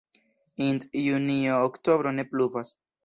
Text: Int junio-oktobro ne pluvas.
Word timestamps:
Int 0.67 0.87
junio-oktobro 1.07 2.15
ne 2.21 2.27
pluvas. 2.33 2.73